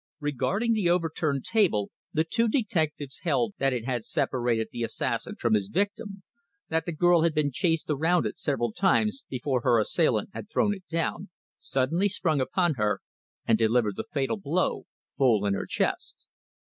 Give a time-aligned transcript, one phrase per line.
[0.19, 5.53] Regarding the overturned table the two detectives held that it had separated the assassin from
[5.53, 6.23] his victim;
[6.69, 10.73] that the girl had been chased around it several times before her assailant had thrown
[10.73, 11.29] it down,
[11.59, 12.99] suddenly sprung upon her,
[13.45, 14.85] and delivered the fatal blow,
[15.15, 16.25] full in her chest.